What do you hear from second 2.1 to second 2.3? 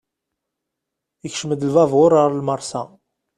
ɣer